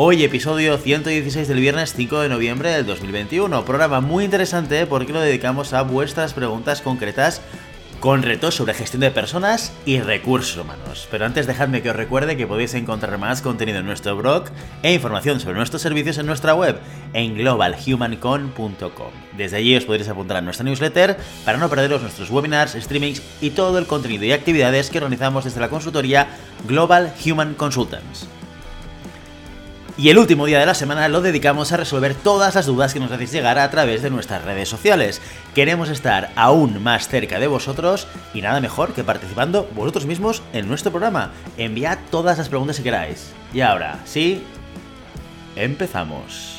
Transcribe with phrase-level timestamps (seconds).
[0.00, 3.64] Hoy episodio 116 del viernes 5 de noviembre del 2021.
[3.64, 7.40] Programa muy interesante porque lo dedicamos a vuestras preguntas concretas
[7.98, 11.08] con retos sobre gestión de personas y recursos humanos.
[11.10, 14.44] Pero antes dejadme que os recuerde que podéis encontrar más contenido en nuestro blog
[14.84, 16.78] e información sobre nuestros servicios en nuestra web
[17.12, 19.10] en globalhumancon.com.
[19.36, 23.50] Desde allí os podréis apuntar a nuestra newsletter para no perderos nuestros webinars, streamings y
[23.50, 26.28] todo el contenido y actividades que organizamos desde la consultoría
[26.68, 28.37] Global Human Consultants.
[29.98, 33.00] Y el último día de la semana lo dedicamos a resolver todas las dudas que
[33.00, 35.20] nos hacéis llegar a través de nuestras redes sociales.
[35.56, 40.68] Queremos estar aún más cerca de vosotros y nada mejor que participando vosotros mismos en
[40.68, 41.32] nuestro programa.
[41.56, 43.32] Enviad todas las preguntas que queráis.
[43.52, 44.44] Y ahora, sí,
[45.56, 46.57] empezamos.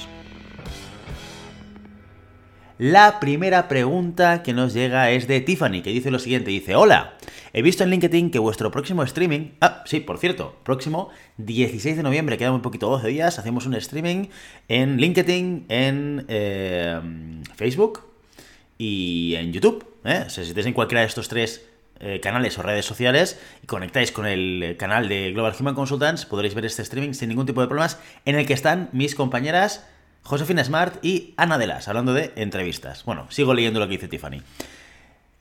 [2.79, 7.15] La primera pregunta que nos llega es de Tiffany, que dice lo siguiente, dice, hola,
[7.51, 12.03] he visto en LinkedIn que vuestro próximo streaming, ah, sí, por cierto, próximo 16 de
[12.03, 14.27] noviembre, queda muy poquito, 12 días, hacemos un streaming
[14.69, 17.01] en LinkedIn, en eh,
[17.57, 18.03] Facebook
[18.77, 19.85] y en YouTube.
[20.05, 20.27] ¿eh?
[20.29, 21.67] si estáis en cualquiera de estos tres
[21.99, 26.55] eh, canales o redes sociales y conectáis con el canal de Global Human Consultants, podréis
[26.55, 29.85] ver este streaming sin ningún tipo de problemas, en el que están mis compañeras
[30.23, 33.03] Josefina Smart y Ana Delas, hablando de entrevistas.
[33.05, 34.41] Bueno, sigo leyendo lo que dice Tiffany.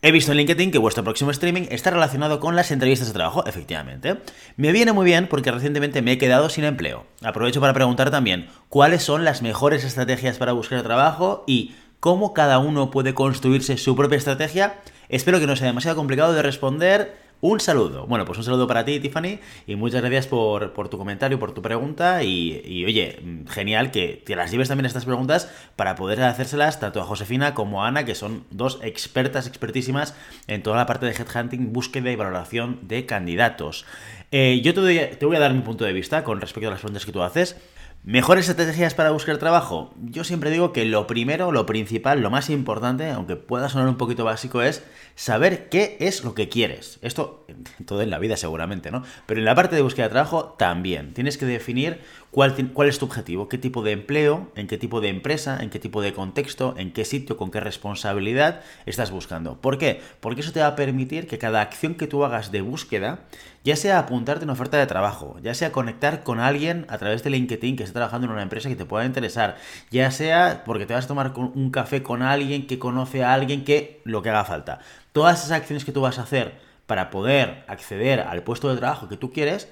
[0.00, 3.44] He visto en LinkedIn que vuestro próximo streaming está relacionado con las entrevistas de trabajo,
[3.46, 4.18] efectivamente.
[4.56, 7.04] Me viene muy bien porque recientemente me he quedado sin empleo.
[7.20, 12.60] Aprovecho para preguntar también cuáles son las mejores estrategias para buscar trabajo y cómo cada
[12.60, 14.78] uno puede construirse su propia estrategia.
[15.08, 18.06] Espero que no sea demasiado complicado de responder un saludo.
[18.06, 21.62] Bueno, pues un saludo para ti, Tiffany, y muchas gracias por, tu comentario, por tu
[21.62, 22.22] pregunta.
[22.25, 27.04] Y, oye, genial que te las lleves también estas preguntas para poder hacérselas tanto a
[27.04, 30.15] Josefina como a Ana, que son dos expertas, expertísimas
[30.47, 33.84] en toda la parte de headhunting, búsqueda y valoración de candidatos.
[34.31, 36.81] Eh, yo te, te voy a dar mi punto de vista con respecto a las
[36.81, 37.56] preguntas que tú haces.
[38.04, 39.92] ¿Mejores estrategias para buscar trabajo?
[40.03, 43.97] Yo siempre digo que lo primero, lo principal, lo más importante, aunque pueda sonar un
[43.98, 44.82] poquito básico, es
[45.14, 46.98] saber qué es lo que quieres.
[47.03, 47.44] Esto,
[47.86, 49.03] todo en la vida seguramente, ¿no?
[49.26, 51.12] Pero en la parte de búsqueda de trabajo también.
[51.12, 52.00] Tienes que definir
[52.31, 55.69] cuál, cuál es tu objetivo, qué tipo de empleo, en qué tipo de empresa, en
[55.69, 59.60] qué tipo de contexto, en qué sitio, con qué responsabilidad estás buscando.
[59.60, 60.00] ¿Por qué?
[60.20, 63.26] Porque eso te va a permitir que cada acción que tú hagas de búsqueda,
[63.64, 67.30] ya sea apuntarte en oferta de trabajo, ya sea conectar con alguien a través de
[67.30, 69.56] LinkedIn que esté trabajando en una empresa que te pueda interesar,
[69.91, 73.64] ya sea porque te vas a tomar un café con alguien que conoce a alguien
[73.64, 74.80] que lo que haga falta
[75.18, 79.08] todas esas acciones que tú vas a hacer para poder acceder al puesto de trabajo
[79.08, 79.68] que tú quieres,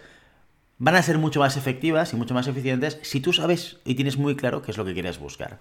[0.79, 4.19] van a ser mucho más efectivas y mucho más eficientes si tú sabes y tienes
[4.19, 5.61] muy claro qué es lo que quieres buscar.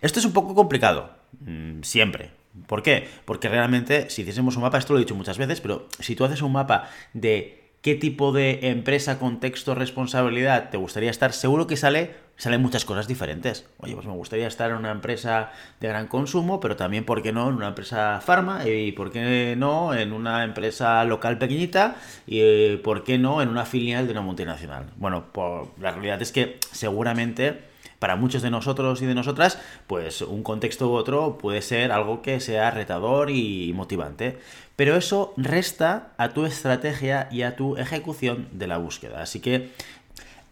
[0.00, 1.10] Esto es un poco complicado,
[1.40, 2.30] mm, siempre.
[2.66, 3.06] ¿Por qué?
[3.26, 6.24] Porque realmente, si hiciésemos un mapa, esto lo he dicho muchas veces, pero si tú
[6.24, 11.76] haces un mapa de qué tipo de empresa, contexto, responsabilidad te gustaría estar, seguro que
[11.76, 13.64] sale, salen muchas cosas diferentes.
[13.78, 17.32] Oye, pues me gustaría estar en una empresa de gran consumo, pero también, ¿por qué
[17.32, 21.94] no?, en una empresa farma, y ¿por qué no?, en una empresa local pequeñita,
[22.26, 24.86] y eh, ¿por qué no?, en una filial de una multinacional.
[24.96, 30.20] Bueno, por, la realidad es que seguramente para muchos de nosotros y de nosotras, pues
[30.22, 34.38] un contexto u otro puede ser algo que sea retador y motivante.
[34.76, 39.22] Pero eso resta a tu estrategia y a tu ejecución de la búsqueda.
[39.22, 39.70] Así que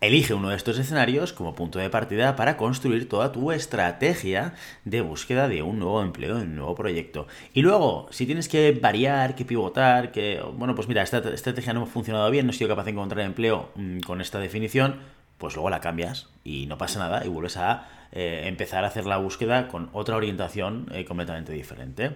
[0.04, 4.52] Elige uno de estos escenarios como punto de partida para construir toda tu estrategia
[4.84, 7.26] de búsqueda de un nuevo empleo, de un nuevo proyecto.
[7.54, 11.84] Y luego, si tienes que variar, que pivotar, que, bueno, pues mira, esta estrategia no
[11.84, 14.96] ha funcionado bien, no he sido capaz de encontrar empleo mm, con esta definición,
[15.38, 19.06] pues luego la cambias y no pasa nada y vuelves a eh, empezar a hacer
[19.06, 22.12] la búsqueda con otra orientación eh, completamente diferente.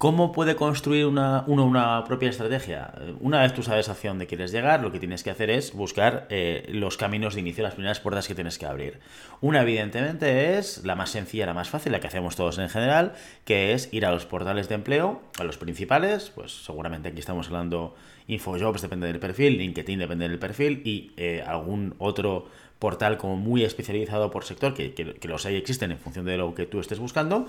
[0.00, 2.94] ¿Cómo puede construir una, uno una propia estrategia?
[3.20, 6.26] Una vez tú sabes hacia dónde quieres llegar, lo que tienes que hacer es buscar
[6.30, 8.98] eh, los caminos de inicio, las primeras puertas que tienes que abrir.
[9.42, 13.12] Una, evidentemente, es la más sencilla, la más fácil, la que hacemos todos en general,
[13.44, 17.48] que es ir a los portales de empleo, a los principales, pues seguramente aquí estamos
[17.48, 17.94] hablando
[18.26, 22.46] InfoJobs, depende del perfil, LinkedIn depende del perfil, y eh, algún otro
[22.80, 26.66] portal como muy especializado por sector, que, los hay existen en función de lo que
[26.66, 27.46] tú estés buscando,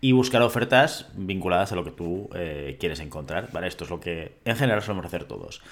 [0.00, 3.48] y buscar ofertas vinculadas a lo que tú eh, quieres encontrar.
[3.50, 3.66] ¿vale?
[3.66, 5.62] Esto es lo que en general solemos hacer todos.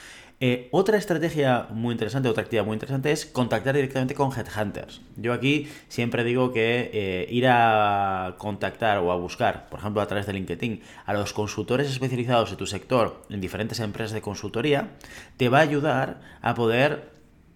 [0.45, 5.01] Eh, otra estrategia muy interesante, otra actividad muy interesante es contactar directamente con headhunters.
[5.17, 10.07] Yo aquí siempre digo que eh, ir a contactar o a buscar, por ejemplo a
[10.07, 14.89] través de LinkedIn, a los consultores especializados en tu sector en diferentes empresas de consultoría,
[15.37, 17.13] te va a ayudar a poder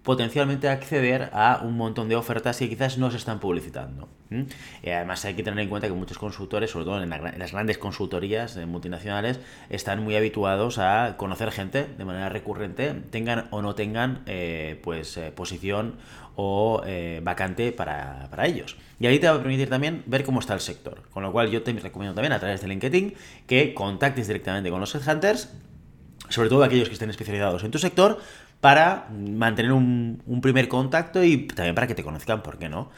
[0.07, 4.09] potencialmente acceder a un montón de ofertas que quizás no se están publicitando.
[4.31, 7.77] Y además hay que tener en cuenta que muchos consultores, sobre todo en, las grandes
[7.77, 14.23] consultorías multinacionales, están muy habituados a conocer gente de manera recurrente, tengan o no tengan
[14.27, 15.97] eh, pues eh, posición
[16.37, 18.77] o eh, vacante para, para, ellos.
[19.01, 21.03] Y ahí te va a permitir también ver cómo está el sector.
[21.11, 23.15] Con lo cual yo te recomiendo también a través de LinkedIn
[23.49, 25.53] que contactes directamente con los headhunters,
[26.29, 28.21] sobre todo aquellos que estén especializados en tu sector,
[28.67, 32.91] para mantener un, primer contacto y también para que te conozcan, ¿por qué no?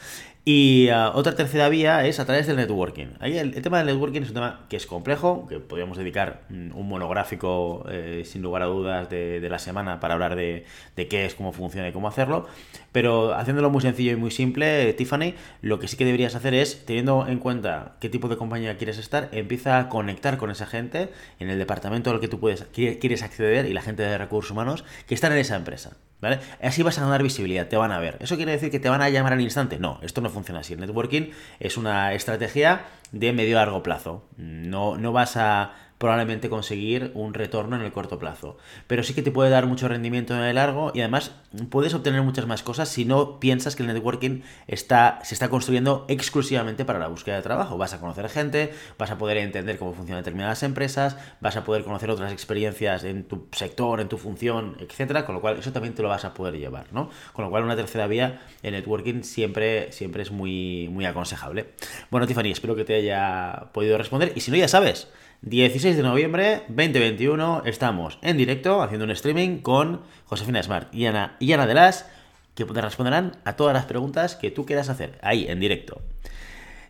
[0.50, 3.08] Y ah, otra tercera vía es a través del networking.
[3.20, 6.74] Ahí el, tema del networking es un tema que es complejo, que podríamos dedicar mm,
[6.74, 10.64] un monográfico eh, sin lugar a dudas de, la semana para hablar de,
[10.96, 12.46] qué es, cómo funciona y cómo hacerlo.
[12.92, 16.82] Pero haciéndolo muy sencillo y muy simple, Tiffany, lo que sí que deberías hacer es,
[16.86, 21.10] teniendo en cuenta qué tipo de compañía quieres estar, empieza a conectar con esa gente
[21.40, 24.86] en el departamento al que tú puedes, quieres acceder y la gente de recursos humanos
[25.06, 25.98] que están en esa empresa.
[26.20, 26.40] ¿Vale?
[26.60, 28.16] Así vas a ganar visibilidad, te van a ver.
[28.20, 29.78] ¿Eso quiere decir que te van a llamar al instante?
[29.78, 30.72] No, esto no funciona así.
[30.72, 31.30] El networking
[31.60, 32.82] es una estrategia
[33.12, 34.24] de medio largo plazo.
[34.36, 38.56] No, no vas a probablemente conseguir un retorno en el corto plazo.
[38.86, 41.32] Pero sí que te puede dar mucho rendimiento en el largo y además
[41.70, 46.06] puedes obtener muchas más cosas si no piensas que el networking está, se está construyendo
[46.08, 47.76] exclusivamente para la búsqueda de trabajo.
[47.76, 51.82] Vas a conocer gente, vas a poder entender cómo funcionan determinadas empresas, vas a poder
[51.82, 55.94] conocer otras experiencias en tu sector, en tu función, etcétera, con lo cual eso también
[55.94, 57.10] te lo vas a poder llevar, ¿no?
[57.32, 61.70] Con lo cual una tercera vía, el networking siempre, siempre es muy, muy aconsejable.
[62.10, 65.08] Bueno, Tiffany, espero que te haya podido responder y si no ya sabes,
[65.42, 71.36] 16 de noviembre 2021 estamos en directo haciendo un streaming con Josefina Smart y Ana,
[71.38, 72.10] y Ana de las
[72.56, 76.02] que te responderán a todas las preguntas que tú quieras hacer ahí en directo.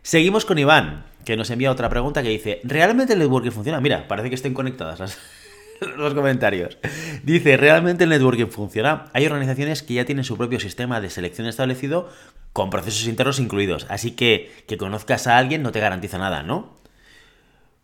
[0.01, 3.79] Seguimos con Iván, que nos envía otra pregunta que dice, ¿realmente el networking funciona?
[3.81, 4.99] Mira, parece que estén conectadas
[5.97, 6.79] los comentarios.
[7.21, 9.11] Dice, ¿realmente el networking funciona?
[9.13, 12.09] Hay organizaciones que ya tienen su propio sistema de selección establecido
[12.51, 16.79] con procesos internos incluidos, así que que conozcas a alguien no te garantiza nada, ¿no?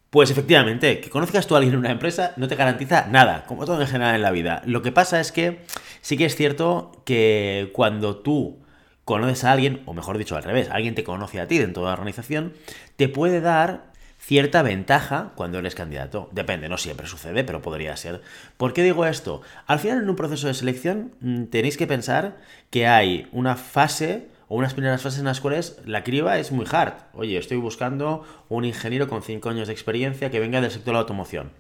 [0.10, 3.66] Pues efectivamente, que conozcas tú a alguien en una empresa no te garantiza nada, como
[3.66, 4.62] todo en general en la vida.
[4.66, 5.60] Lo que pasa es que
[6.02, 8.60] sí que es cierto que cuando tú
[9.04, 11.88] conoces a alguien, o mejor dicho al revés, alguien te conoce a ti dentro de
[11.88, 12.54] la organización,
[12.96, 16.30] te puede dar cierta ventaja cuando eres candidato.
[16.32, 18.22] Depende, no siempre sucede, pero podría ser.
[18.58, 19.42] ¿Por qué digo esto?
[19.68, 22.38] Al final en un proceso de selección mm, tenéis que pensar
[22.72, 26.66] que hay una fase o unas primeras fases en las cuales la criba es muy
[26.70, 26.94] hard.
[27.14, 30.94] Oye, estoy buscando un ingeniero con 5 años de experiencia que venga del sector de
[30.94, 31.52] la automoción.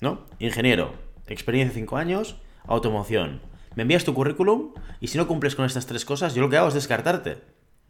[0.00, 0.26] ¿No?
[0.38, 0.92] Ingeniero,
[1.26, 2.36] experiencia 5 años,
[2.66, 3.40] automoción.
[3.74, 6.56] Me envías tu currículum y si no cumples con estas tres cosas, yo lo que
[6.56, 7.38] hago es descartarte.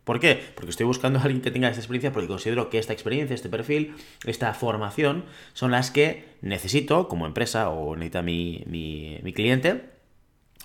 [0.04, 0.38] ¿Por qué?
[0.54, 3.48] Porque estoy buscando a alguien que tenga esta experiencia porque considero que esta experiencia, este
[3.48, 3.94] perfil,
[4.26, 5.24] esta formación
[5.54, 9.93] son las que necesito como empresa o necesita mi, mi, mi cliente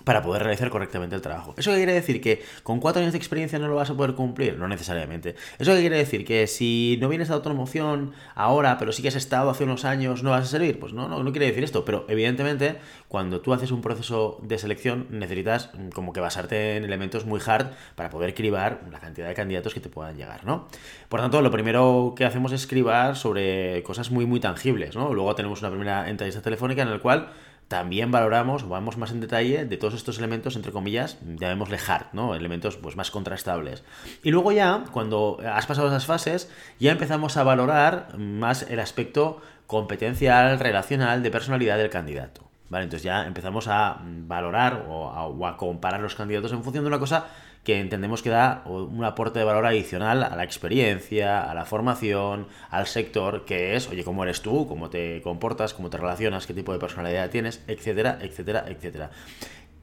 [0.04, 1.54] para poder realizar correctamente el trabajo.
[1.56, 2.20] ¿Eso quiere decir?
[2.20, 4.56] ¿Que con cuatro años de experiencia no lo vas a poder cumplir?
[4.58, 5.34] No necesariamente.
[5.58, 6.24] ¿Eso quiere decir?
[6.24, 10.22] ¿Que si no vienes a automoción ahora, pero sí que has estado hace unos años,
[10.22, 10.78] no vas a servir?
[10.78, 11.84] Pues no, no, no quiere decir esto.
[11.84, 12.76] Pero evidentemente,
[13.08, 17.40] cuando tú haces un proceso de selección, necesitas mm, como que basarte en elementos muy
[17.44, 20.68] hard para poder cribar la cantidad de candidatos que te puedan llegar, ¿no?
[21.08, 25.12] Por tanto, lo primero que hacemos es cribar sobre cosas muy, muy tangibles, ¿no?
[25.12, 27.30] Luego tenemos una primera entrevista telefónica en la cual
[27.70, 32.06] también valoramos o vamos más en detalle de todos estos elementos, entre comillas, llamémosle hard,
[32.12, 32.34] ¿no?
[32.34, 33.84] Elementos pues, más contrastables.
[34.24, 36.50] Y luego ya, cuando has pasado esas fases,
[36.80, 42.42] ya empezamos a valorar más el aspecto competencial, relacional, de personalidad del candidato.
[42.70, 42.84] ¿Vale?
[42.84, 47.28] Entonces ya empezamos a valorar o a comparar los candidatos en función de una cosa
[47.64, 52.48] que entendemos que da un aporte de valor adicional a la experiencia, a la formación,
[52.70, 56.54] al sector, que es, oye, cómo eres tú, cómo te comportas, cómo te relacionas, qué
[56.54, 59.10] tipo de personalidad tienes, etcétera, etcétera, etcétera.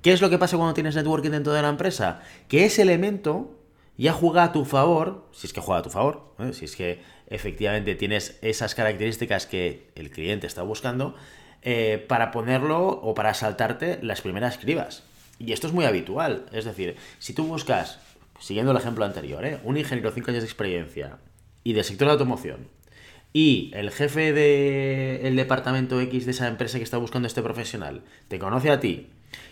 [0.01, 2.21] ¿Qué es lo que pasa cuando tienes networking dentro de la empresa?
[2.47, 3.57] Que ese elemento
[3.97, 6.53] ya juega a tu favor, si es que juega a tu favor, ¿eh?
[6.53, 11.15] si es que efectivamente tienes esas características que el cliente está buscando,
[11.61, 15.03] eh, para ponerlo o para saltarte las primeras cribas.
[15.39, 16.45] Y esto es muy habitual.
[16.51, 17.99] Es decir, si tú buscas,
[18.39, 19.59] siguiendo el ejemplo anterior, ¿eh?
[19.63, 21.17] un ingeniero 5 años de experiencia
[21.63, 22.67] y del sector de automoción,
[23.33, 28.39] y el jefe del departamento X de esa empresa que está buscando este profesional te
[28.39, 29.09] conoce a ti,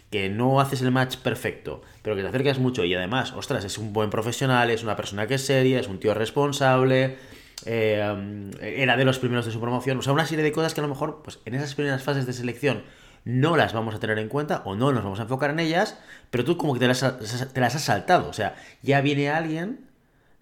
[0.10, 3.78] que no haces el match perfecto, pero que te acercas mucho y además, ostras, es
[3.78, 7.18] un buen profesional, es una persona que es seria, es un tío responsable,
[7.66, 10.82] eh, era de los primeros de su promoción, o sea, una serie de cosas que
[10.82, 12.84] a lo mejor, pues en esas primeras fases de selección
[13.26, 16.00] no las vamos a tener en cuenta o no nos vamos a enfocar en ellas,
[16.30, 17.02] pero tú como que te las,
[17.54, 18.30] te las has saltado.
[18.30, 19.90] O sea, ya viene alguien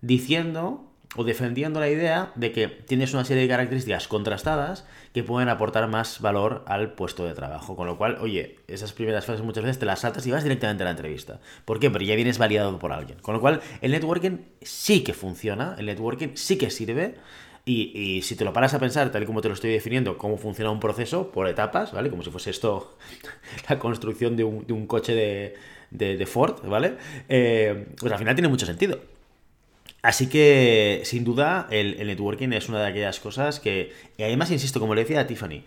[0.02, 0.86] diciendo
[1.16, 5.88] o defendiendo la idea de que tienes una serie de características contrastadas que pueden aportar
[5.88, 7.76] más valor al puesto de trabajo.
[7.76, 10.84] Con lo cual, oye, esas primeras fases muchas veces te las saltas y vas directamente
[10.84, 11.40] a la entrevista.
[11.66, 11.90] ¿Por qué?
[11.90, 13.20] Porque ya vienes validado por alguien.
[13.20, 17.16] Con lo cual, el networking sí que funciona, el networking sí que sirve.
[17.66, 20.38] Y, si te lo paras a pensar, tal y como te lo estoy definiendo, cómo
[20.38, 22.10] funciona un proceso por etapas, ¿vale?
[22.10, 22.98] Como si fuese esto
[23.70, 25.56] la construcción de un, coche
[25.90, 26.96] de, Ford, ¿vale?
[27.30, 29.00] Eh, pues al final tiene mucho sentido.
[30.02, 34.82] Así que, sin duda, el, networking es una de aquellas cosas que, y además, insisto,
[34.82, 35.64] como le decía a Tiffany,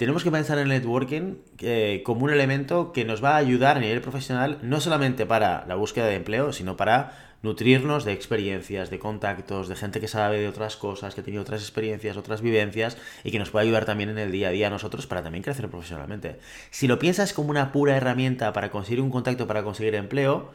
[0.00, 3.76] tenemos que pensar en el networking eh, como un elemento que nos va a ayudar
[3.76, 8.88] a nivel profesional, no solamente para la búsqueda de empleo, sino para nutrirnos de experiencias,
[8.88, 12.96] de contactos, de gente que sabe de otras cosas, que tiene otras experiencias, otras vivencias
[13.24, 15.44] y que nos puede ayudar también en el día a día a nosotros para también
[15.44, 16.38] crecer profesionalmente.
[16.70, 20.50] Si lo piensas como una pura herramienta para conseguir un contacto, para conseguir empleo,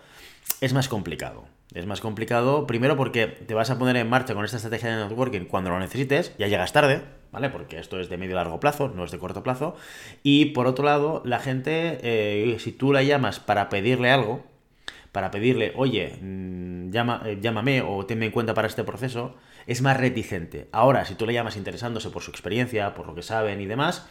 [0.62, 1.46] es más complicado.
[1.74, 5.04] Es más complicado, primero porque te vas a poner en marcha con esta estrategia de
[5.04, 7.50] networking cuando lo necesites, ya llegas tarde, ¿vale?
[7.50, 9.75] Porque esto es de medio largo plazo, no es de corto plazo.
[10.24, 14.46] Y por otro lado, la gente, eh, si tú la llamas para pedirle algo,
[15.12, 19.36] para pedirle, oye, mm, llama, eh, llámame o tenme en cuenta para este proceso,
[19.68, 20.70] es más reticente.
[20.72, 24.08] Ahora, si tú le llamas interesándose por su experiencia, por lo que saben y demás,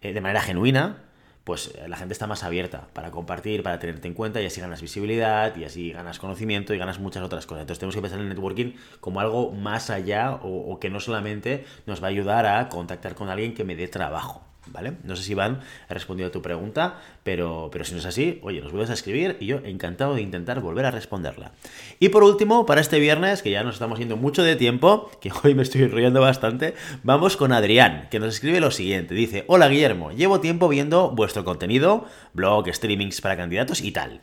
[0.00, 1.04] eh, de manera genuina,
[1.44, 4.60] pues eh, la gente está más abierta para compartir, para tenerte en cuenta y así
[4.60, 7.62] ganas visibilidad y así ganas conocimiento y ganas muchas otras cosas.
[7.62, 11.00] Entonces tenemos que pensar en el networking como algo más allá o, o que no
[11.00, 14.51] solamente nos va a ayudar a contactar con alguien que me dé trabajo.
[14.66, 14.92] ¿Vale?
[15.02, 18.38] No sé si Iván ha respondido a tu pregunta, pero, pero si no es así,
[18.42, 21.50] oye, nos vuelves a escribir y yo encantado de intentar volver a responderla.
[21.98, 25.32] Y por último, para este viernes, que ya nos estamos yendo mucho de tiempo, que
[25.42, 29.14] hoy me estoy enrollando bastante, vamos con Adrián, que nos escribe lo siguiente.
[29.14, 34.20] Dice, hola Guillermo, llevo tiempo viendo vuestro contenido, blog, streamings para candidatos y tal.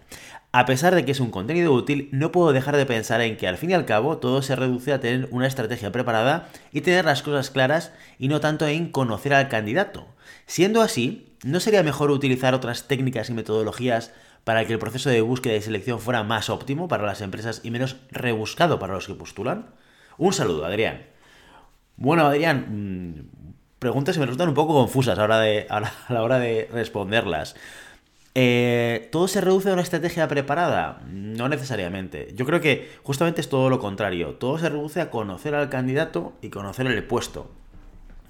[0.51, 3.47] A pesar de que es un contenido útil, no puedo dejar de pensar en que
[3.47, 7.05] al fin y al cabo todo se reduce a tener una estrategia preparada y tener
[7.05, 10.07] las cosas claras y no tanto en conocer al candidato.
[10.47, 14.11] Siendo así, ¿no sería mejor utilizar otras técnicas y metodologías
[14.43, 17.69] para que el proceso de búsqueda y selección fuera más óptimo para las empresas y
[17.69, 19.67] menos rebuscado para los que postulan?
[20.17, 21.03] Un saludo, Adrián.
[21.95, 27.55] Bueno, Adrián, mm, preguntas que me resultan un poco confusas a la hora de responderlas.
[28.35, 31.01] Eh, ¿Todo se reduce a una estrategia preparada?
[31.09, 32.31] No necesariamente.
[32.35, 34.35] Yo creo que justamente es todo lo contrario.
[34.35, 37.51] Todo se reduce a conocer al candidato y conocer el puesto.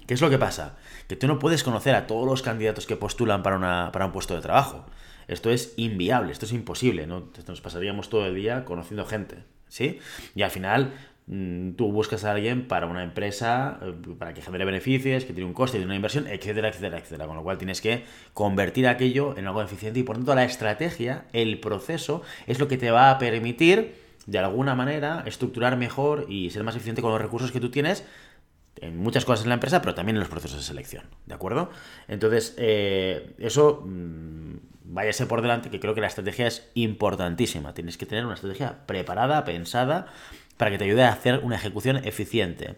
[0.06, 0.76] ¿Qué es lo que pasa?
[1.06, 4.34] Que tú no puedes conocer a todos los candidatos que postulan para, para un puesto
[4.34, 4.84] de trabajo.
[5.28, 7.06] Esto es inviable, esto es imposible.
[7.06, 7.28] ¿no?
[7.46, 9.44] Nos pasaríamos todo el día conociendo gente.
[9.68, 10.00] ¿Sí?
[10.34, 10.94] Y al final
[11.76, 15.54] tú buscas a alguien para una empresa, eh, para que genere beneficios, que tiene un
[15.54, 17.26] coste, de una inversión, etcétera, etcétera, etcétera.
[17.26, 21.26] Con lo cual tienes que convertir aquello en algo eficiente y por tanto la estrategia,
[21.32, 23.94] el proceso, es lo que te va a permitir
[24.26, 28.04] de alguna manera estructurar mejor y ser más eficiente con los recursos que tú tienes
[28.76, 31.70] en muchas cosas en la empresa, pero también en los procesos de selección, ¿de acuerdo?
[32.08, 37.74] Entonces, eh, eso mm, váyase por delante, que creo que la estrategia es importantísima.
[37.74, 40.06] Tienes que tener una estrategia preparada, pensada,
[40.60, 42.74] para que te ayude a hacer una ejecución eficiente.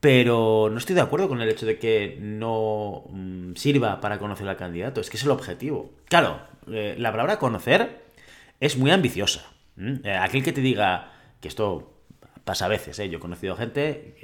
[0.00, 4.48] Pero no estoy de acuerdo con el hecho de que no mm, sirva para conocer
[4.48, 5.00] al candidato.
[5.00, 5.92] Es que es el objetivo.
[6.06, 8.02] Claro, eh, la palabra conocer
[8.58, 9.44] es muy ambiciosa.
[9.78, 11.94] Eh, aquel que te diga que esto
[12.42, 13.08] pasa a veces, ¿eh?
[13.08, 14.16] yo he conocido gente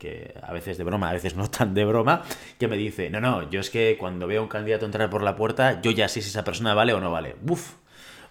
[0.00, 2.24] que, a veces de broma, a veces no tan de broma,
[2.58, 5.22] que me dice, no, no, yo es que cuando veo a un candidato entrar por
[5.22, 7.36] la puerta, yo ya sé si esa persona vale o no vale.
[7.40, 7.74] Buf,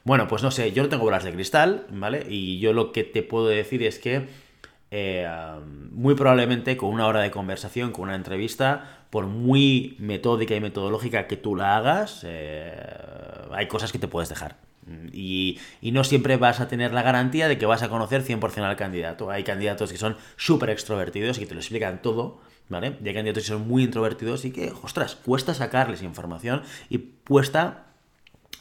[0.08, 2.26] bueno, pues no sé, yo no tengo bolas de cristal, ¿vale?
[2.30, 4.30] Y yo lo que te puedo decir es que
[4.90, 5.30] eh,
[5.92, 11.28] muy probablemente con una hora de conversación, con una entrevista, por muy metódica y metodológica
[11.28, 12.74] que tú la hagas, eh,
[13.52, 14.56] hay cosas que te puedes dejar.
[15.12, 18.78] Y, no siempre vas a tener la garantía de que vas a conocer 100% al
[18.78, 19.30] candidato.
[19.30, 22.96] Hay candidatos que son súper extrovertidos y que te lo explican todo, ¿vale?
[23.04, 27.87] Y hay candidatos que son muy introvertidos y que, ostras, cuesta sacarles información y cuesta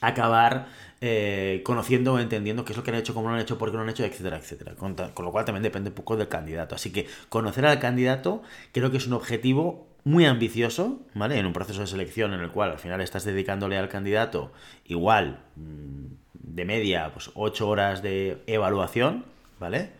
[0.01, 0.67] acabar
[1.01, 3.71] eh, conociendo o entendiendo qué es lo que han hecho, cómo lo han hecho, por
[3.71, 4.75] qué lo han hecho, etcétera, etcétera.
[4.75, 6.75] Con, lo cual también depende un poco del candidato.
[6.75, 11.39] Así que conocer al candidato creo que es un objetivo muy ambicioso, ¿vale?
[11.39, 14.53] En un proceso de selección en el cual al final estás dedicándole al candidato
[14.87, 19.25] igual mm, de media, pues 8 horas de evaluación,
[19.59, 19.91] ¿vale?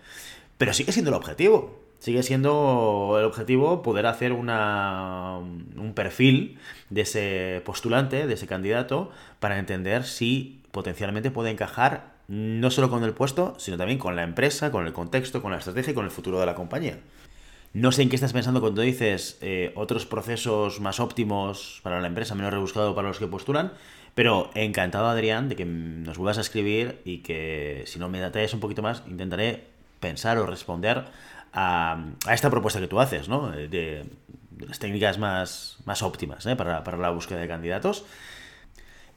[0.59, 1.86] Pero sigue siendo el objetivo.
[2.07, 6.57] Sigue siendo el objetivo poder hacer una, un perfil
[6.89, 9.11] de ese postulante, de ese candidato,
[9.41, 14.23] para entender si potencialmente puede encajar no solo con el puesto, sino también con la
[14.23, 17.01] empresa, con el contexto, con la estrategia y con el futuro de la compañía.
[17.73, 22.07] No sé en qué estás pensando cuando dices eh, otros procesos más óptimos para la
[22.07, 23.73] empresa, menos rebuscado para los que postulan,
[24.15, 28.55] pero encantado, Adrián, de que nos vuelvas a escribir y que si no me detalles
[28.55, 31.05] un poquito más, intentaré pensar o responder
[31.57, 31.99] a,
[32.31, 33.51] esta propuesta que tú haces, ¿no?
[33.51, 34.05] De,
[34.59, 36.57] las técnicas más, más óptimas ¿eh?
[36.57, 38.05] para, para la búsqueda de candidatos.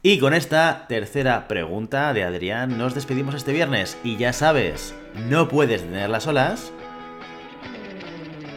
[0.01, 3.97] Y con esta tercera pregunta de Adrián nos despedimos este viernes.
[4.03, 4.93] Y ya sabes,
[5.29, 6.73] no puedes tenerlas solas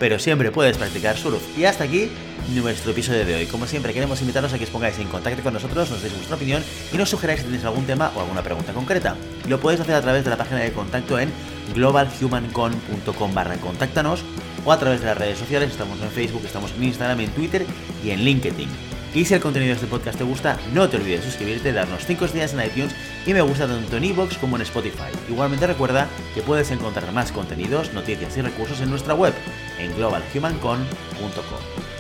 [0.03, 1.41] pero siempre puedes practicar surf.
[1.57, 2.11] Y hasta aquí
[2.49, 3.47] nuestro episodio de hoy.
[3.47, 6.35] Como siempre, queremos invitaros a que os pongáis en contacto con nosotros, nos deis vuestra
[6.35, 9.15] opinión y nos sugeráis si tenéis algún tema o alguna pregunta concreta.
[9.49, 11.31] Lo podéis hacer a través de la página de contacto en
[11.75, 14.25] globalhumancon.com barra contáctanos
[14.65, 17.67] o a través de las redes sociales, estamos en Facebook, estamos en Instagram, en Twitter
[18.05, 18.69] y en LinkedIn.
[19.15, 22.07] Y si el contenido de este podcast te gusta, no te olvides de suscribirte, darnos
[22.07, 22.95] 5 estrellas en iTunes
[23.27, 25.13] y me gusta tanto en iVoox como en Spotify.
[25.29, 29.35] Igualmente recuerda que puedes encontrar más contenidos, noticias y recursos en nuestra web,
[29.79, 31.92] en globalhumancon.com.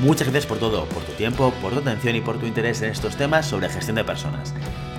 [0.00, 2.90] Muchas gracias por todo, por tu tiempo, por tu atención y por tu interés en
[2.90, 4.54] estos temas sobre gestión de personas.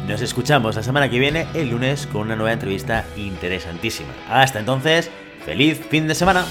[0.07, 4.13] Nos escuchamos la semana que viene, el lunes, con una nueva entrevista interesantísima.
[4.29, 5.09] Hasta entonces,
[5.43, 6.45] feliz fin de semana.